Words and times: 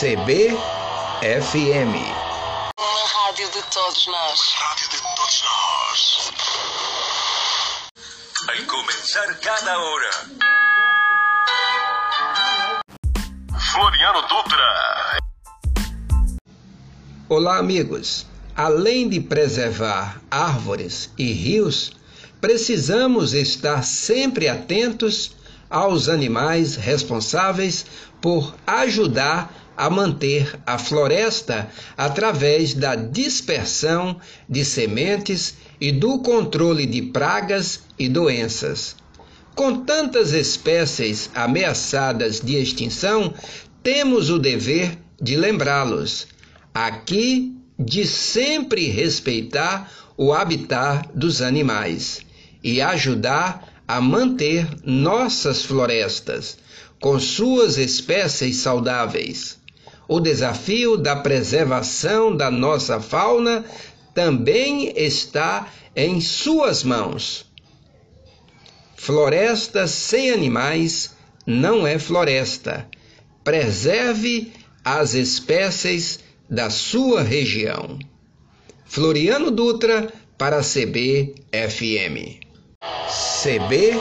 CBFM. 0.00 0.56
Uma 2.78 3.04
rádio 3.06 3.50
de 3.50 3.62
todos 3.70 4.06
nós. 4.06 4.40
Rádio 4.54 4.88
de 4.88 4.96
todos 5.14 5.42
nós. 5.44 6.32
Al 8.48 8.64
comenzar 8.64 9.38
cada 9.40 9.78
hora. 9.78 10.10
Floriano 13.72 14.22
Dutra. 14.22 15.18
Olá, 17.28 17.58
amigos. 17.58 18.26
Além 18.56 19.06
de 19.06 19.20
preservar 19.20 20.22
árvores 20.30 21.10
e 21.18 21.30
rios, 21.30 21.92
precisamos 22.40 23.34
estar 23.34 23.84
sempre 23.84 24.48
atentos 24.48 25.36
aos 25.68 26.08
animais 26.08 26.76
responsáveis 26.76 27.84
por 28.18 28.54
ajudar 28.66 29.59
a 29.80 29.88
manter 29.88 30.60
a 30.66 30.76
floresta 30.76 31.70
através 31.96 32.74
da 32.74 32.94
dispersão 32.94 34.20
de 34.46 34.62
sementes 34.62 35.54
e 35.80 35.90
do 35.90 36.18
controle 36.18 36.84
de 36.84 37.00
pragas 37.00 37.80
e 37.98 38.06
doenças. 38.06 38.94
Com 39.54 39.82
tantas 39.82 40.34
espécies 40.34 41.30
ameaçadas 41.34 42.42
de 42.42 42.56
extinção, 42.56 43.32
temos 43.82 44.28
o 44.28 44.38
dever 44.38 44.98
de 45.18 45.34
lembrá-los, 45.34 46.26
aqui 46.74 47.56
de 47.78 48.06
sempre 48.06 48.90
respeitar 48.90 49.90
o 50.14 50.34
habitat 50.34 51.08
dos 51.14 51.40
animais 51.40 52.20
e 52.62 52.82
ajudar 52.82 53.82
a 53.88 53.98
manter 53.98 54.68
nossas 54.84 55.64
florestas 55.64 56.58
com 57.00 57.18
suas 57.18 57.78
espécies 57.78 58.56
saudáveis. 58.56 59.59
O 60.12 60.18
desafio 60.18 60.96
da 60.96 61.14
preservação 61.14 62.36
da 62.36 62.50
nossa 62.50 63.00
fauna 63.00 63.64
também 64.12 64.92
está 64.96 65.68
em 65.94 66.20
suas 66.20 66.82
mãos. 66.82 67.46
Floresta 68.96 69.86
sem 69.86 70.32
animais 70.32 71.14
não 71.46 71.86
é 71.86 71.96
floresta. 71.96 72.88
Preserve 73.44 74.52
as 74.84 75.14
espécies 75.14 76.18
da 76.50 76.70
sua 76.70 77.22
região. 77.22 77.96
Floriano 78.86 79.52
Dutra 79.52 80.12
para 80.36 80.60
CBFM. 80.60 82.40
CBFM 83.06 84.00